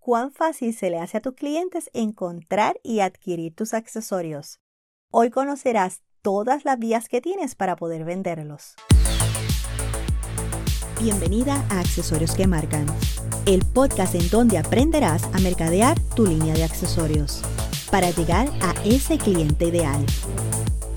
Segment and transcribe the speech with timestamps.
[0.00, 4.58] cuán fácil se le hace a tus clientes encontrar y adquirir tus accesorios.
[5.10, 8.74] Hoy conocerás todas las vías que tienes para poder venderlos.
[11.00, 12.86] Bienvenida a Accesorios que Marcan,
[13.46, 17.42] el podcast en donde aprenderás a mercadear tu línea de accesorios
[17.90, 20.04] para llegar a ese cliente ideal.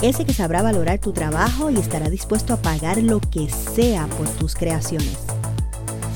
[0.02, 4.28] Ese que sabrá valorar tu trabajo y estará dispuesto a pagar lo que sea por
[4.30, 5.18] tus creaciones.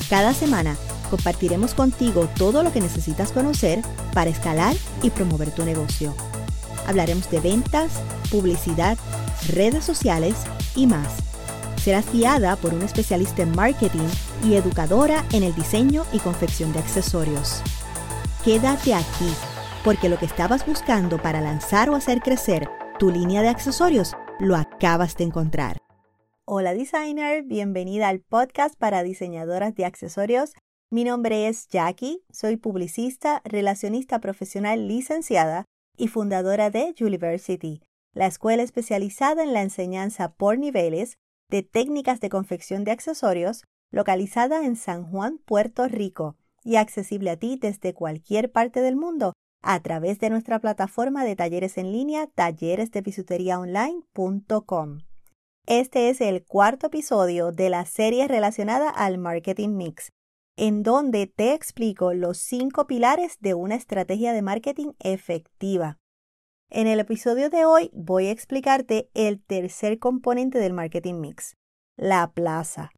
[0.10, 0.78] Cada semana
[1.08, 3.82] compartiremos contigo todo lo que necesitas conocer
[4.14, 6.16] para escalar y promover tu negocio.
[6.86, 8.02] Hablaremos de ventas,
[8.32, 8.98] publicidad,
[9.50, 10.36] redes sociales
[10.76, 11.18] y más.
[11.84, 14.08] Serás guiada por un especialista en marketing
[14.44, 17.62] y educadora en el diseño y confección de accesorios.
[18.44, 19.34] Quédate aquí,
[19.84, 24.56] porque lo que estabas buscando para lanzar o hacer crecer tu línea de accesorios lo
[24.56, 25.78] acabas de encontrar.
[26.46, 30.54] Hola designer, bienvenida al podcast para diseñadoras de accesorios
[30.90, 35.66] mi nombre es Jackie, soy publicista, relacionista profesional licenciada
[35.98, 37.82] y fundadora de University,
[38.14, 41.18] la escuela especializada en la enseñanza por niveles
[41.50, 47.38] de técnicas de confección de accesorios, localizada en San Juan, Puerto Rico, y accesible a
[47.38, 52.28] ti desde cualquier parte del mundo a través de nuestra plataforma de talleres en línea
[52.28, 55.00] talleresdebisuteriaonline.com.
[55.66, 60.14] Este es el cuarto episodio de la serie relacionada al marketing mix
[60.58, 66.00] en donde te explico los cinco pilares de una estrategia de marketing efectiva.
[66.70, 71.56] En el episodio de hoy voy a explicarte el tercer componente del marketing mix,
[71.96, 72.92] la plaza,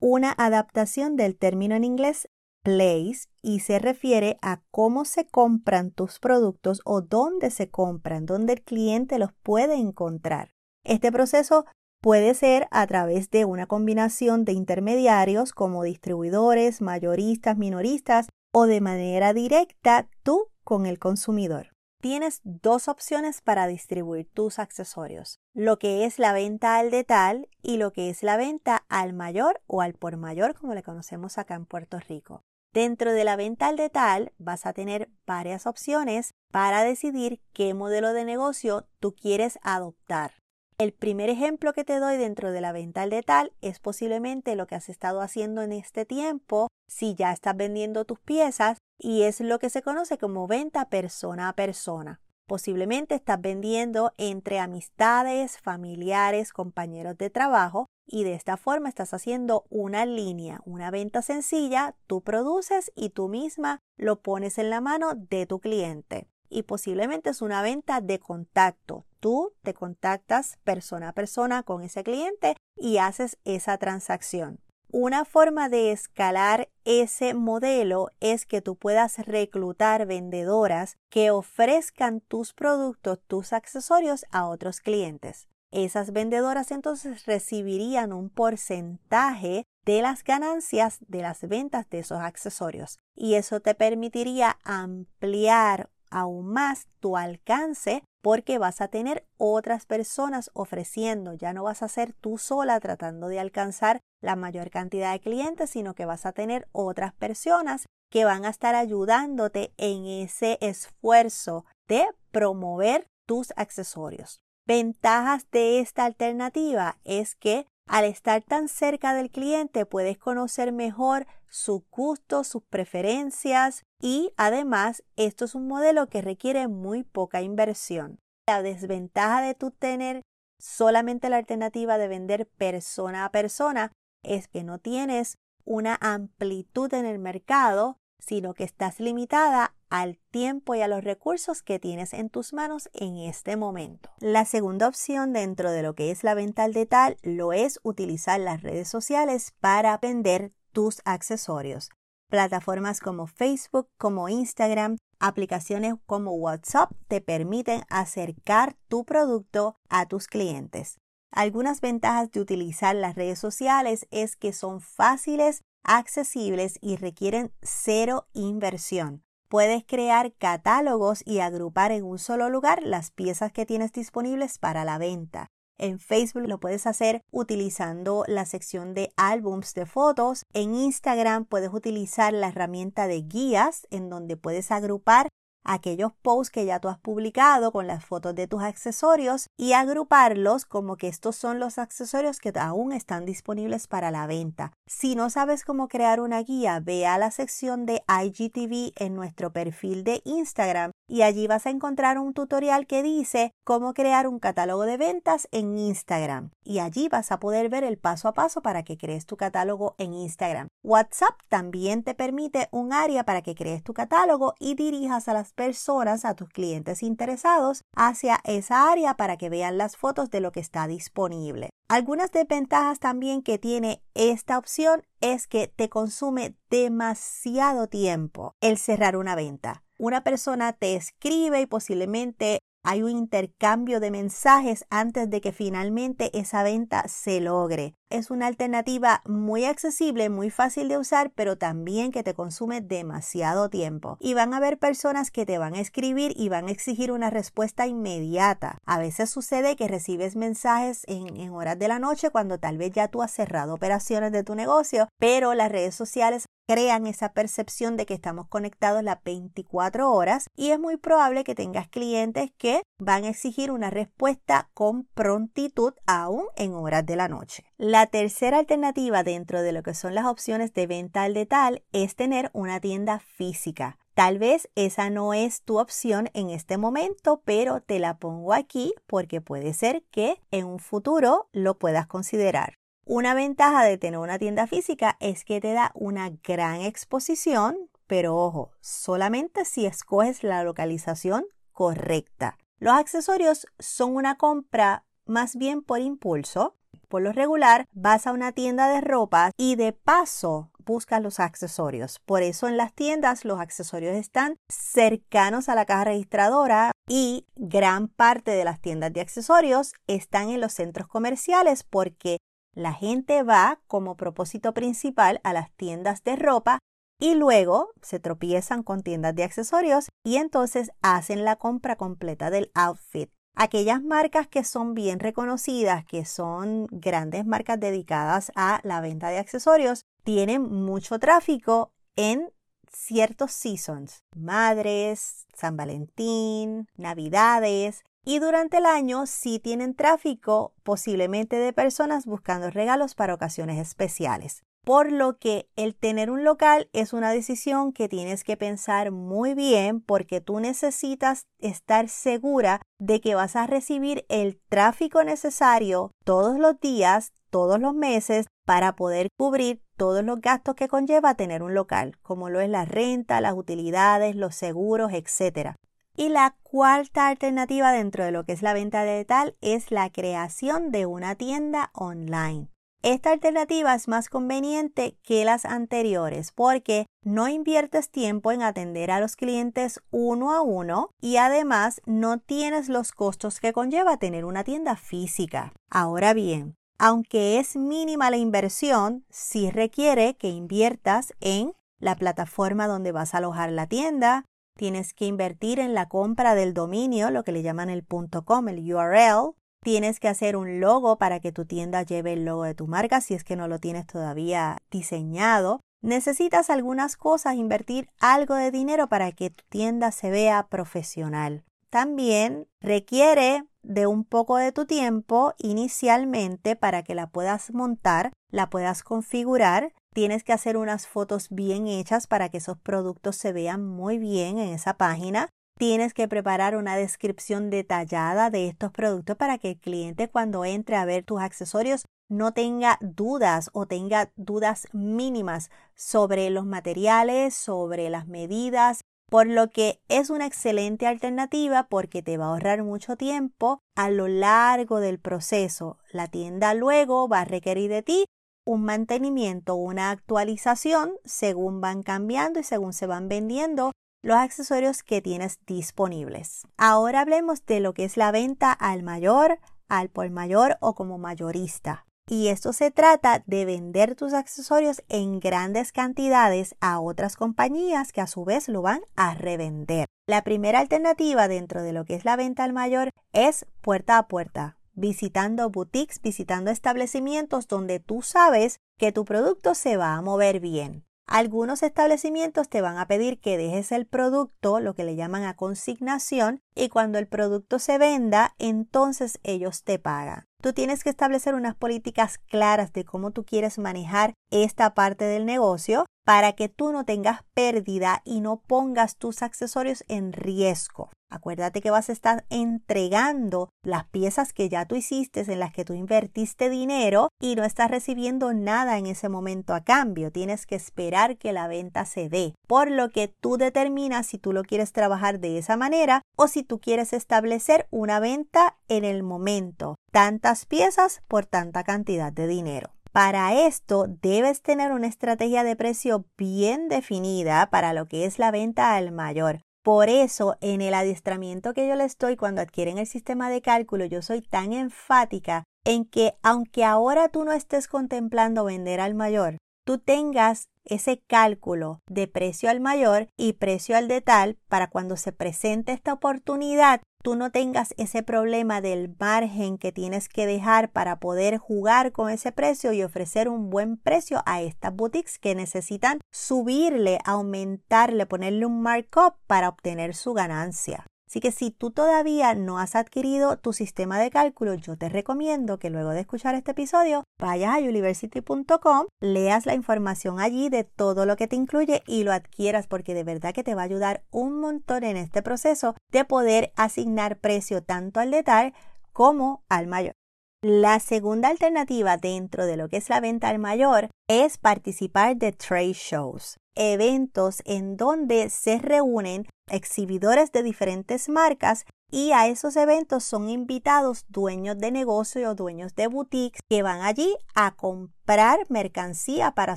[0.00, 2.28] una adaptación del término en inglés
[2.66, 8.54] place y se refiere a cómo se compran tus productos o dónde se compran, dónde
[8.54, 10.50] el cliente los puede encontrar.
[10.82, 11.64] Este proceso
[12.02, 18.80] Puede ser a través de una combinación de intermediarios como distribuidores, mayoristas, minoristas o de
[18.80, 21.72] manera directa tú con el consumidor.
[22.00, 27.78] Tienes dos opciones para distribuir tus accesorios, lo que es la venta al detal y
[27.78, 31.54] lo que es la venta al mayor o al por mayor como le conocemos acá
[31.54, 32.42] en Puerto Rico.
[32.72, 38.12] Dentro de la venta al detal vas a tener varias opciones para decidir qué modelo
[38.12, 40.32] de negocio tú quieres adoptar.
[40.78, 44.66] El primer ejemplo que te doy dentro de la venta al detal es posiblemente lo
[44.66, 49.40] que has estado haciendo en este tiempo si ya estás vendiendo tus piezas y es
[49.40, 52.20] lo que se conoce como venta persona a persona.
[52.46, 59.64] Posiblemente estás vendiendo entre amistades, familiares, compañeros de trabajo y de esta forma estás haciendo
[59.70, 65.14] una línea, una venta sencilla, tú produces y tú misma lo pones en la mano
[65.14, 69.06] de tu cliente y posiblemente es una venta de contacto.
[69.26, 74.60] Tú te contactas persona a persona con ese cliente y haces esa transacción.
[74.92, 82.54] Una forma de escalar ese modelo es que tú puedas reclutar vendedoras que ofrezcan tus
[82.54, 85.48] productos, tus accesorios a otros clientes.
[85.72, 93.00] Esas vendedoras entonces recibirían un porcentaje de las ganancias de las ventas de esos accesorios
[93.16, 100.50] y eso te permitiría ampliar aún más tu alcance porque vas a tener otras personas
[100.52, 105.20] ofreciendo, ya no vas a ser tú sola tratando de alcanzar la mayor cantidad de
[105.20, 110.58] clientes, sino que vas a tener otras personas que van a estar ayudándote en ese
[110.60, 114.40] esfuerzo de promover tus accesorios.
[114.66, 121.26] Ventajas de esta alternativa es que al estar tan cerca del cliente puedes conocer mejor
[121.48, 128.18] sus gustos, sus preferencias y además esto es un modelo que requiere muy poca inversión.
[128.46, 130.22] La desventaja de tu tener
[130.58, 133.92] solamente la alternativa de vender persona a persona
[134.22, 140.74] es que no tienes una amplitud en el mercado, sino que estás limitada al tiempo
[140.74, 144.10] y a los recursos que tienes en tus manos en este momento.
[144.18, 148.40] La segunda opción dentro de lo que es la venta al detal lo es utilizar
[148.40, 151.88] las redes sociales para vender tus accesorios.
[152.28, 160.26] Plataformas como Facebook, como Instagram, aplicaciones como WhatsApp te permiten acercar tu producto a tus
[160.26, 160.98] clientes.
[161.32, 168.26] Algunas ventajas de utilizar las redes sociales es que son fáciles, accesibles y requieren cero
[168.34, 169.22] inversión.
[169.48, 174.84] Puedes crear catálogos y agrupar en un solo lugar las piezas que tienes disponibles para
[174.84, 175.48] la venta.
[175.78, 180.44] En Facebook lo puedes hacer utilizando la sección de álbums de fotos.
[180.54, 185.28] En Instagram puedes utilizar la herramienta de guías en donde puedes agrupar
[185.66, 190.64] aquellos posts que ya tú has publicado con las fotos de tus accesorios y agruparlos
[190.64, 194.72] como que estos son los accesorios que aún están disponibles para la venta.
[194.86, 199.52] Si no sabes cómo crear una guía, ve a la sección de IGTV en nuestro
[199.52, 204.38] perfil de Instagram y allí vas a encontrar un tutorial que dice cómo crear un
[204.38, 208.60] catálogo de ventas en Instagram y allí vas a poder ver el paso a paso
[208.60, 210.68] para que crees tu catálogo en Instagram.
[210.82, 215.52] WhatsApp también te permite un área para que crees tu catálogo y dirijas a las
[215.56, 220.52] personas, a tus clientes interesados hacia esa área para que vean las fotos de lo
[220.52, 221.70] que está disponible.
[221.88, 229.16] Algunas desventajas también que tiene esta opción es que te consume demasiado tiempo el cerrar
[229.16, 235.40] una venta una persona te escribe y posiblemente hay un intercambio de mensajes antes de
[235.40, 237.96] que finalmente esa venta se logre.
[238.10, 243.68] Es una alternativa muy accesible, muy fácil de usar, pero también que te consume demasiado
[243.68, 244.16] tiempo.
[244.20, 247.28] Y van a haber personas que te van a escribir y van a exigir una
[247.28, 248.78] respuesta inmediata.
[248.86, 252.92] A veces sucede que recibes mensajes en, en horas de la noche cuando tal vez
[252.92, 257.96] ya tú has cerrado operaciones de tu negocio, pero las redes sociales crean esa percepción
[257.96, 262.82] de que estamos conectados las 24 horas y es muy probable que tengas clientes que
[262.98, 267.64] van a exigir una respuesta con prontitud aún en horas de la noche.
[267.78, 272.16] La tercera alternativa dentro de lo que son las opciones de venta al detal es
[272.16, 273.98] tener una tienda física.
[274.14, 278.94] Tal vez esa no es tu opción en este momento, pero te la pongo aquí
[279.06, 282.78] porque puede ser que en un futuro lo puedas considerar.
[283.08, 288.36] Una ventaja de tener una tienda física es que te da una gran exposición, pero
[288.36, 292.58] ojo, solamente si escoges la localización correcta.
[292.80, 296.74] Los accesorios son una compra más bien por impulso,
[297.06, 302.20] por lo regular, vas a una tienda de ropa y de paso buscas los accesorios.
[302.26, 308.08] Por eso en las tiendas los accesorios están cercanos a la caja registradora y gran
[308.08, 312.38] parte de las tiendas de accesorios están en los centros comerciales porque
[312.76, 316.78] la gente va como propósito principal a las tiendas de ropa
[317.18, 322.70] y luego se tropiezan con tiendas de accesorios y entonces hacen la compra completa del
[322.74, 323.30] outfit.
[323.54, 329.38] Aquellas marcas que son bien reconocidas, que son grandes marcas dedicadas a la venta de
[329.38, 332.50] accesorios, tienen mucho tráfico en
[332.92, 341.72] ciertos seasons, madres, San Valentín, Navidades, y durante el año sí tienen tráfico posiblemente de
[341.72, 347.32] personas buscando regalos para ocasiones especiales por lo que el tener un local es una
[347.32, 353.56] decisión que tienes que pensar muy bien porque tú necesitas estar segura de que vas
[353.56, 360.22] a recibir el tráfico necesario todos los días, todos los meses para poder cubrir todos
[360.22, 364.54] los gastos que conlleva tener un local, como lo es la renta, las utilidades, los
[364.54, 365.74] seguros, etc.
[366.16, 370.10] Y la cuarta alternativa dentro de lo que es la venta de tal es la
[370.10, 372.68] creación de una tienda online.
[373.02, 379.20] Esta alternativa es más conveniente que las anteriores porque no inviertes tiempo en atender a
[379.20, 384.64] los clientes uno a uno y además no tienes los costos que conlleva tener una
[384.64, 385.72] tienda física.
[385.90, 393.12] Ahora bien, aunque es mínima la inversión, sí requiere que inviertas en la plataforma donde
[393.12, 394.44] vas a alojar la tienda,
[394.76, 398.94] tienes que invertir en la compra del dominio, lo que le llaman el .com, el
[398.94, 399.54] URL,
[399.86, 403.20] Tienes que hacer un logo para que tu tienda lleve el logo de tu marca
[403.20, 405.80] si es que no lo tienes todavía diseñado.
[406.02, 411.62] Necesitas algunas cosas, invertir algo de dinero para que tu tienda se vea profesional.
[411.88, 418.68] También requiere de un poco de tu tiempo inicialmente para que la puedas montar, la
[418.68, 419.92] puedas configurar.
[420.16, 424.58] Tienes que hacer unas fotos bien hechas para que esos productos se vean muy bien
[424.58, 425.50] en esa página.
[425.78, 430.96] Tienes que preparar una descripción detallada de estos productos para que el cliente cuando entre
[430.96, 438.08] a ver tus accesorios no tenga dudas o tenga dudas mínimas sobre los materiales, sobre
[438.08, 443.16] las medidas, por lo que es una excelente alternativa porque te va a ahorrar mucho
[443.18, 445.98] tiempo a lo largo del proceso.
[446.10, 448.24] La tienda luego va a requerir de ti
[448.66, 453.92] un mantenimiento, una actualización según van cambiando y según se van vendiendo
[454.22, 456.66] los accesorios que tienes disponibles.
[456.76, 461.16] Ahora hablemos de lo que es la venta al mayor, al por mayor o como
[461.16, 462.04] mayorista.
[462.28, 468.20] Y esto se trata de vender tus accesorios en grandes cantidades a otras compañías que
[468.20, 470.06] a su vez lo van a revender.
[470.28, 474.26] La primera alternativa dentro de lo que es la venta al mayor es puerta a
[474.26, 480.58] puerta, visitando boutiques, visitando establecimientos donde tú sabes que tu producto se va a mover
[480.58, 481.04] bien.
[481.28, 485.56] Algunos establecimientos te van a pedir que dejes el producto, lo que le llaman a
[485.56, 490.44] consignación, y cuando el producto se venda, entonces ellos te pagan.
[490.62, 495.46] Tú tienes que establecer unas políticas claras de cómo tú quieres manejar esta parte del
[495.46, 501.08] negocio para que tú no tengas pérdida y no pongas tus accesorios en riesgo.
[501.30, 505.84] Acuérdate que vas a estar entregando las piezas que ya tú hiciste, en las que
[505.84, 510.32] tú invertiste dinero y no estás recibiendo nada en ese momento a cambio.
[510.32, 512.54] Tienes que esperar que la venta se dé.
[512.66, 516.64] Por lo que tú determinas si tú lo quieres trabajar de esa manera o si
[516.64, 519.94] tú quieres establecer una venta en el momento.
[520.10, 522.95] Tantas piezas por tanta cantidad de dinero.
[523.16, 528.50] Para esto debes tener una estrategia de precio bien definida para lo que es la
[528.50, 529.62] venta al mayor.
[529.82, 534.04] Por eso, en el adiestramiento que yo les doy cuando adquieren el sistema de cálculo,
[534.04, 539.56] yo soy tan enfática en que aunque ahora tú no estés contemplando vender al mayor,
[539.86, 545.16] tú tengas ese cálculo de precio al mayor y precio al de tal para cuando
[545.16, 550.90] se presente esta oportunidad tú no tengas ese problema del margen que tienes que dejar
[550.90, 555.54] para poder jugar con ese precio y ofrecer un buen precio a estas boutiques que
[555.54, 561.06] necesitan subirle, aumentarle, ponerle un markup para obtener su ganancia.
[561.28, 565.78] Así que si tú todavía no has adquirido tu sistema de cálculo, yo te recomiendo
[565.78, 571.26] que luego de escuchar este episodio vayas a university.com, leas la información allí de todo
[571.26, 574.22] lo que te incluye y lo adquieras porque de verdad que te va a ayudar
[574.30, 578.72] un montón en este proceso de poder asignar precio tanto al detalle
[579.12, 580.15] como al mayor.
[580.62, 585.52] La segunda alternativa dentro de lo que es la venta al mayor es participar de
[585.52, 593.24] trade shows, eventos en donde se reúnen exhibidores de diferentes marcas y a esos eventos
[593.24, 599.52] son invitados dueños de negocio o dueños de boutiques que van allí a comprar mercancía
[599.52, 599.76] para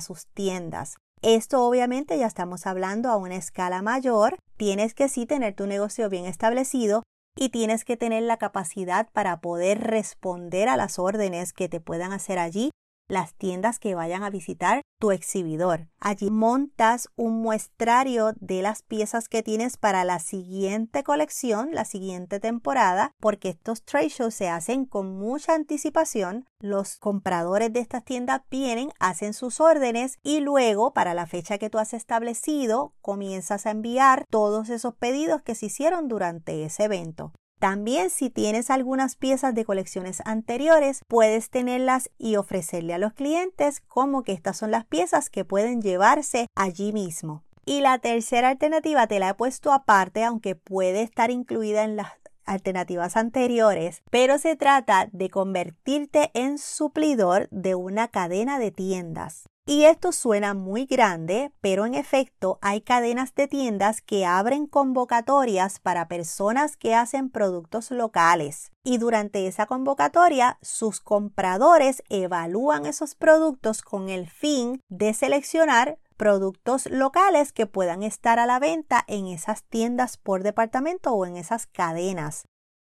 [0.00, 0.96] sus tiendas.
[1.22, 4.38] Esto obviamente ya estamos hablando a una escala mayor.
[4.56, 7.02] Tienes que sí tener tu negocio bien establecido,
[7.36, 12.12] y tienes que tener la capacidad para poder responder a las órdenes que te puedan
[12.12, 12.70] hacer allí
[13.10, 15.88] las tiendas que vayan a visitar tu exhibidor.
[15.98, 22.38] Allí montas un muestrario de las piezas que tienes para la siguiente colección, la siguiente
[22.38, 26.46] temporada, porque estos trade shows se hacen con mucha anticipación.
[26.60, 31.70] Los compradores de estas tiendas vienen, hacen sus órdenes y luego, para la fecha que
[31.70, 37.32] tú has establecido, comienzas a enviar todos esos pedidos que se hicieron durante ese evento.
[37.60, 43.82] También si tienes algunas piezas de colecciones anteriores, puedes tenerlas y ofrecerle a los clientes
[43.82, 47.44] como que estas son las piezas que pueden llevarse allí mismo.
[47.66, 52.08] Y la tercera alternativa te la he puesto aparte, aunque puede estar incluida en las
[52.46, 59.50] alternativas anteriores, pero se trata de convertirte en suplidor de una cadena de tiendas.
[59.70, 65.78] Y esto suena muy grande, pero en efecto hay cadenas de tiendas que abren convocatorias
[65.78, 68.72] para personas que hacen productos locales.
[68.82, 76.86] Y durante esa convocatoria, sus compradores evalúan esos productos con el fin de seleccionar productos
[76.86, 81.68] locales que puedan estar a la venta en esas tiendas por departamento o en esas
[81.68, 82.44] cadenas.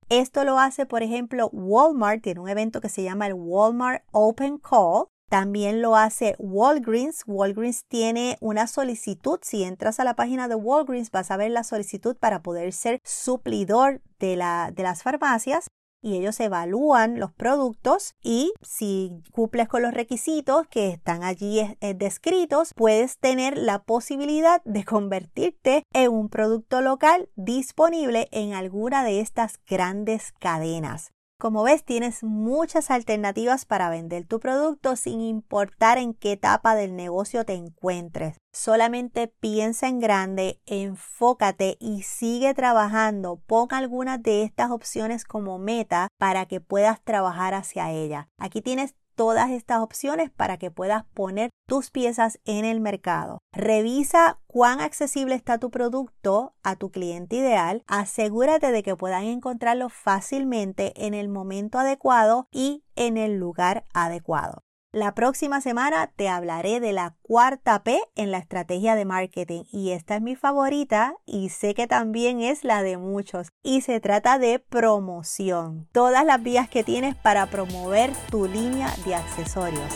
[0.07, 4.57] Esto lo hace, por ejemplo, Walmart, tiene un evento que se llama el Walmart Open
[4.57, 7.23] Call, también lo hace Walgreens.
[7.25, 9.39] Walgreens tiene una solicitud.
[9.41, 12.99] Si entras a la página de Walgreens vas a ver la solicitud para poder ser
[13.05, 14.35] suplidor de,
[14.75, 15.67] de las farmacias
[16.01, 21.93] y ellos evalúan los productos y si cumples con los requisitos que están allí eh,
[21.93, 29.21] descritos, puedes tener la posibilidad de convertirte en un producto local disponible en alguna de
[29.21, 31.11] estas grandes cadenas.
[31.41, 36.95] Como ves, tienes muchas alternativas para vender tu producto sin importar en qué etapa del
[36.95, 38.37] negocio te encuentres.
[38.53, 43.37] Solamente piensa en grande, enfócate y sigue trabajando.
[43.47, 48.27] Pon algunas de estas opciones como meta para que puedas trabajar hacia ella.
[48.37, 53.37] Aquí tienes todas estas opciones para que puedas poner tus piezas en el mercado.
[53.53, 57.83] Revisa cuán accesible está tu producto a tu cliente ideal.
[57.87, 64.63] Asegúrate de que puedan encontrarlo fácilmente en el momento adecuado y en el lugar adecuado.
[64.93, 69.91] La próxima semana te hablaré de la cuarta P en la estrategia de marketing y
[69.91, 74.37] esta es mi favorita y sé que también es la de muchos y se trata
[74.37, 75.87] de promoción.
[75.93, 79.93] Todas las vías que tienes para promover tu línea de accesorios.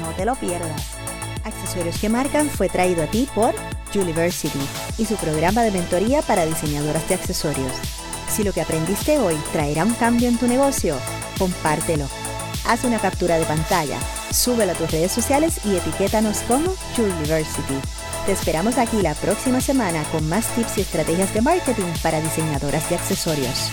[0.00, 0.96] No te lo pierdas.
[1.44, 3.52] Accesorios que marcan fue traído a ti por
[3.96, 4.60] University
[4.96, 7.72] y su programa de mentoría para diseñadoras de accesorios.
[8.28, 10.96] Si lo que aprendiste hoy traerá un cambio en tu negocio,
[11.36, 12.06] compártelo.
[12.64, 13.98] Haz una captura de pantalla
[14.30, 17.80] Súbelo a tus redes sociales y etiquétanos como University.
[18.26, 22.88] Te esperamos aquí la próxima semana con más tips y estrategias de marketing para diseñadoras
[22.90, 23.72] de accesorios.